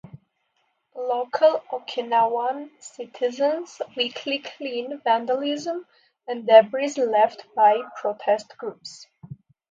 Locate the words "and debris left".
6.27-7.45